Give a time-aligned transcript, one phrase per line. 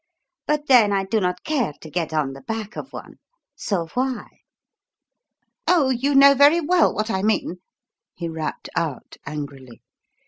[0.47, 3.19] But then I do not care to get on the back of one
[3.55, 4.39] so why?"
[5.67, 7.57] "Oh, you know very well what I mean,"
[8.15, 9.83] he rapped out angrily.